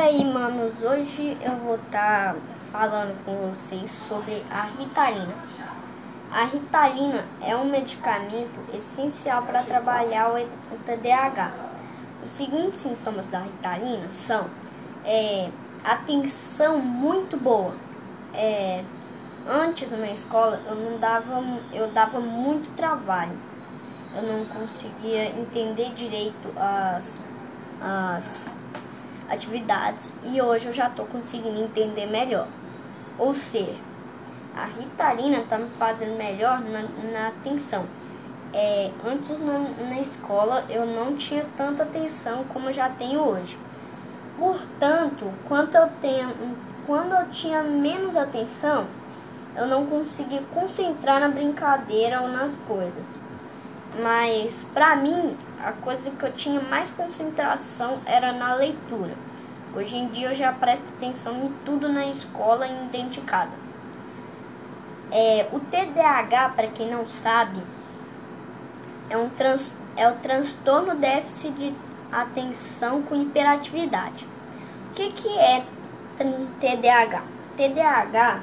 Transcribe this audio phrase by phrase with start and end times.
[0.00, 2.36] aí, manos, hoje eu vou estar tá
[2.72, 5.34] falando com vocês sobre a Ritalina.
[6.32, 11.52] A Ritalina é um medicamento essencial para trabalhar o TDAH.
[12.24, 14.48] Os seguintes sintomas da Ritalina são
[15.04, 15.50] é,
[15.84, 17.74] atenção muito boa.
[18.32, 18.82] É,
[19.46, 21.42] antes na escola eu não dava,
[21.74, 23.38] eu dava muito trabalho.
[24.16, 27.22] Eu não conseguia entender direito as,
[27.82, 28.50] as
[29.30, 32.48] atividades e hoje eu já estou conseguindo entender melhor.
[33.18, 33.80] Ou seja,
[34.56, 37.86] a Ritalina está me fazendo melhor na, na atenção.
[38.52, 43.56] É, antes na, na escola eu não tinha tanta atenção como já tenho hoje.
[44.38, 46.34] Portanto, eu, tenho,
[46.86, 48.86] quando eu tinha menos atenção,
[49.54, 53.06] eu não conseguia concentrar na brincadeira ou nas coisas.
[54.02, 59.14] Mas para mim, a coisa que eu tinha mais concentração era na leitura.
[59.74, 63.56] Hoje em dia eu já presto atenção em tudo na escola e dentro de casa.
[65.12, 67.62] É, o TDAH, para quem não sabe,
[69.08, 71.74] é, um trans, é o transtorno déficit de
[72.10, 74.26] atenção com hiperatividade.
[74.90, 75.64] O que, que é
[76.16, 77.22] TDAH?
[77.56, 78.42] TDAH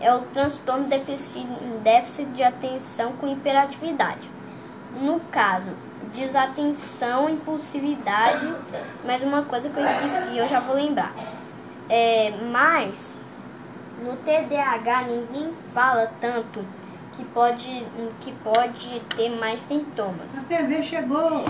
[0.00, 1.46] é o transtorno déficit,
[1.82, 4.30] déficit de atenção com hiperatividade.
[5.00, 5.70] No caso,
[6.14, 8.54] desatenção, impulsividade,
[9.04, 11.14] mais uma coisa que eu esqueci, eu já vou lembrar.
[11.88, 13.18] É, mas
[14.02, 16.64] no TDAH ninguém fala tanto
[17.16, 17.86] que pode,
[18.20, 20.38] que pode ter mais sintomas.
[20.38, 21.44] A TV chegou!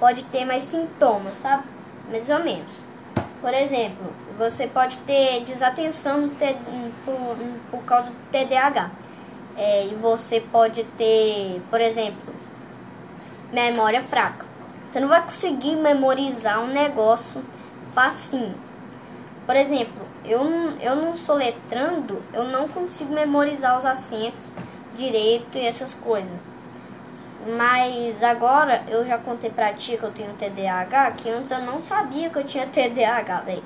[0.00, 1.64] Pode ter mais sintomas, sabe?
[2.10, 2.80] Mais ou menos.
[3.40, 6.30] Por exemplo, você pode ter desatenção
[7.04, 7.36] por,
[7.70, 8.90] por causa do TDAH.
[9.56, 12.33] É, e você pode ter, por exemplo,
[13.54, 14.44] memória fraca.
[14.88, 17.44] Você não vai conseguir memorizar um negócio
[17.94, 18.54] facinho.
[19.46, 20.40] Por exemplo, eu,
[20.80, 24.50] eu não soletrando, eu não consigo memorizar os acentos
[24.96, 26.40] direito e essas coisas.
[27.56, 31.82] Mas agora eu já contei pra ti que eu tenho TDAH, que antes eu não
[31.82, 33.62] sabia que eu tinha TDAH, velho.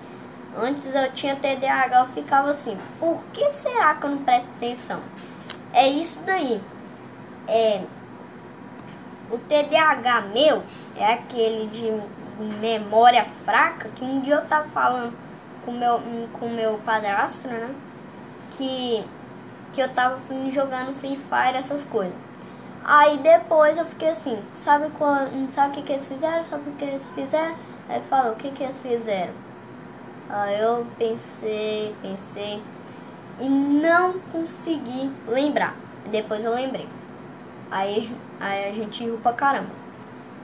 [0.57, 5.01] Antes eu tinha TDAH, eu ficava assim, por que será que eu não presto atenção?
[5.73, 6.61] É isso daí.
[7.47, 7.85] É,
[9.31, 10.63] o TDAH meu
[10.97, 11.91] é aquele de
[12.61, 15.17] memória fraca, que um dia eu tava falando
[15.65, 16.01] com meu,
[16.33, 17.75] com meu padrasto, né?
[18.51, 19.05] Que,
[19.73, 20.19] que eu tava
[20.51, 22.15] jogando Free Fire, essas coisas.
[22.85, 25.15] Aí depois eu fiquei assim, sabe, qual,
[25.51, 26.45] sabe o que, que eles fizeram?
[26.45, 27.55] Sabe o que eles fizeram?
[27.89, 29.35] Aí falou, o que, que eles fizeram?
[30.31, 32.63] Aí eu pensei, pensei
[33.41, 35.75] e não consegui lembrar.
[36.11, 36.89] Depois eu lembrei.
[37.71, 39.71] Aí, aí a gente riu pra caramba.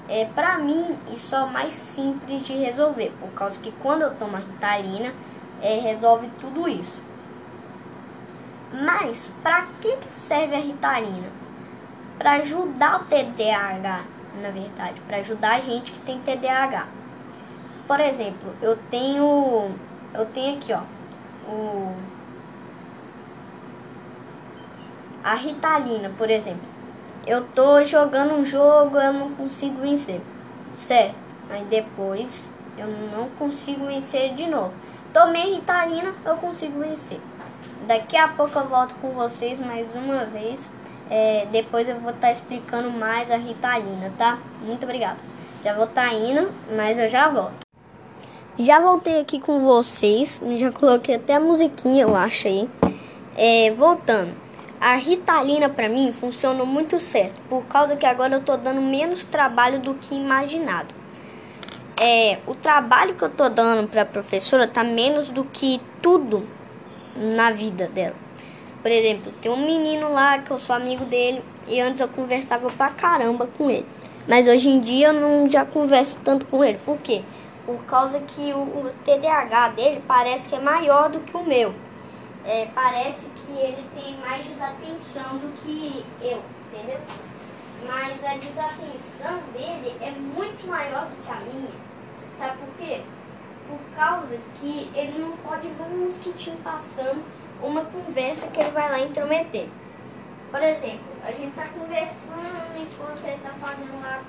[0.08, 4.36] É, pra mim, isso é mais simples de resolver, por causa que quando eu tomo
[4.36, 5.14] a Ritalina,
[5.62, 7.00] é, resolve tudo isso.
[8.70, 11.28] Mas, pra que, que serve a Ritalina?
[12.18, 14.04] Para ajudar o TDAH,
[14.42, 16.86] na verdade, para ajudar a gente que tem TDAH.
[17.86, 19.70] Por exemplo, eu tenho,
[20.12, 20.82] eu tenho aqui, ó,
[21.50, 21.94] o,
[25.22, 26.73] a Ritalina, por exemplo
[27.26, 30.20] eu tô jogando um jogo, eu não consigo vencer.
[30.74, 31.14] Certo?
[31.50, 34.72] Aí depois eu não consigo vencer de novo.
[35.12, 37.20] Tomei Ritalina, eu consigo vencer.
[37.86, 40.70] Daqui a pouco eu volto com vocês mais uma vez.
[41.10, 44.38] É, depois eu vou estar tá explicando mais a Ritalina, tá?
[44.62, 45.18] Muito obrigado.
[45.62, 47.64] Já vou estar tá indo, mas eu já volto.
[48.58, 50.40] Já voltei aqui com vocês.
[50.56, 52.68] Já coloquei até a musiquinha, eu acho aí.
[53.36, 54.43] É, voltando.
[54.84, 59.24] A Ritalina para mim funcionou muito certo, por causa que agora eu tô dando menos
[59.24, 60.94] trabalho do que imaginado.
[61.98, 66.46] É, o trabalho que eu tô dando para a professora tá menos do que tudo
[67.16, 68.14] na vida dela.
[68.82, 72.68] Por exemplo, tem um menino lá que eu sou amigo dele e antes eu conversava
[72.68, 73.86] pra caramba com ele.
[74.28, 76.78] Mas hoje em dia eu não já converso tanto com ele.
[76.84, 77.22] Por quê?
[77.64, 81.72] Por causa que o, o TDAH dele parece que é maior do que o meu
[82.46, 86.42] é, parece que ele tem mais desatenção do que eu,
[86.72, 87.00] entendeu?
[87.86, 91.72] Mas a desatenção dele é muito maior do que a minha.
[92.38, 93.02] Sabe por quê?
[93.68, 97.22] Por causa que ele não pode ver um mosquitinho passando
[97.62, 99.68] uma conversa que ele vai lá intrometer.
[100.50, 104.22] Por exemplo, a gente tá conversando enquanto ele tá fazendo lá,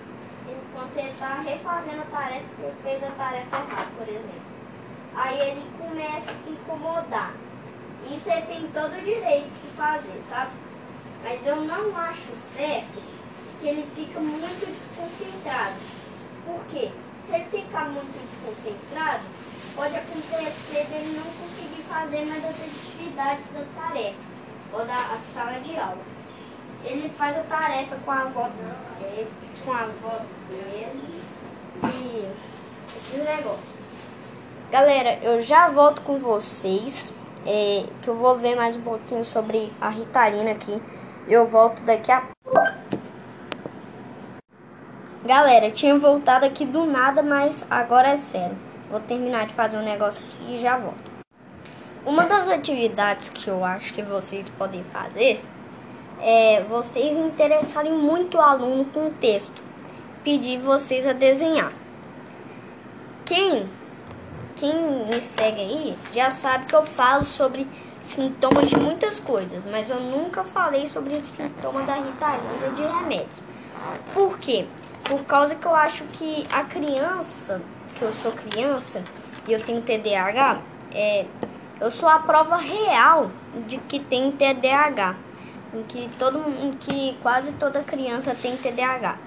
[0.47, 4.55] enquanto ele tá refazendo a tarefa, que ele fez a tarefa errada, por exemplo.
[5.15, 7.33] Aí ele começa a se incomodar.
[8.13, 10.51] Isso ele tem todo o direito de fazer, sabe?
[11.23, 13.01] Mas eu não acho certo
[13.59, 15.75] que ele fica muito desconcentrado.
[16.45, 16.91] Por quê?
[17.25, 19.23] Se ele ficar muito desconcentrado,
[19.75, 24.19] pode acontecer dele não conseguir fazer mais as atividades da tarefa
[24.71, 26.03] ou da sala de aula.
[26.83, 28.49] Ele faz a tarefa com a avó
[28.99, 29.27] dele,
[29.63, 31.23] com a avó dele
[31.83, 32.31] e
[32.95, 33.75] esses negócios.
[34.71, 37.11] Galera, eu já volto com vocês.
[37.45, 40.81] É, que eu vou ver mais um pouquinho sobre a Ritalina aqui.
[41.27, 42.23] Eu volto daqui a.
[45.23, 48.57] Galera, tinha voltado aqui do nada, mas agora é sério.
[48.89, 51.11] Vou terminar de fazer um negócio aqui e já volto.
[52.05, 55.43] Uma das atividades que eu acho que vocês podem fazer
[56.21, 59.63] é vocês interessarem muito o aluno com o texto.
[60.23, 61.71] Pedir vocês a desenhar.
[63.23, 63.67] Quem
[64.55, 67.67] quem me segue aí já sabe que eu falo sobre
[68.01, 73.43] sintomas de muitas coisas, mas eu nunca falei sobre sintoma da ritalina de remédios.
[74.13, 74.65] Por quê?
[75.03, 77.61] Por causa que eu acho que a criança,
[77.95, 79.03] que eu sou criança
[79.47, 80.61] e eu tenho TDAH,
[80.91, 81.25] é,
[81.79, 83.29] eu sou a prova real
[83.67, 85.15] de que tem TDAH,
[85.73, 89.17] em que todo em que quase toda criança tem TDAH.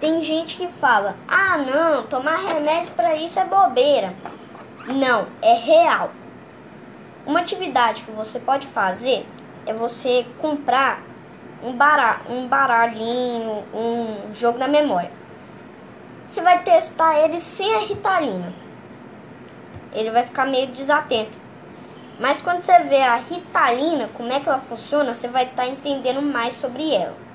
[0.00, 4.14] Tem gente que fala: "Ah, não, tomar remédio para isso é bobeira".
[4.86, 6.12] Não, é real.
[7.26, 9.26] Uma atividade que você pode fazer
[9.66, 11.02] é você comprar
[11.60, 15.10] um, baralho, um baralhinho, um jogo da memória.
[16.28, 18.52] Você vai testar ele sem a ritalina.
[19.92, 21.36] Ele vai ficar meio desatento.
[22.20, 25.68] Mas quando você vê a ritalina, como é que ela funciona, você vai estar tá
[25.68, 27.25] entendendo mais sobre ela.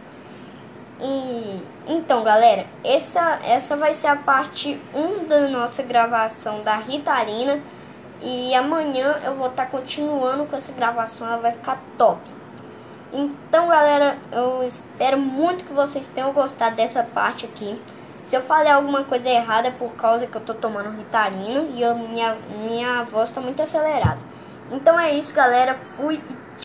[1.02, 7.60] E então, galera, essa essa vai ser a parte 1 da nossa gravação da Ritalina.
[8.22, 12.22] E amanhã eu vou estar tá continuando com essa gravação, ela vai ficar top.
[13.12, 17.82] Então, galera, eu espero muito que vocês tenham gostado dessa parte aqui.
[18.22, 21.82] Se eu falei alguma coisa errada é por causa que eu tô tomando Ritalina e
[21.82, 22.38] eu, minha,
[22.68, 24.20] minha voz tá muito acelerada.
[24.72, 25.74] Então é isso, galera.
[25.74, 26.22] Fui